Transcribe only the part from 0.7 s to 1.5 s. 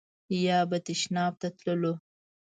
تشناب ته